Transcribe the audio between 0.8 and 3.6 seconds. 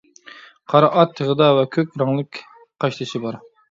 ئات تېغىدا ۋە كۆك رەڭلىك قاشتېشى بار.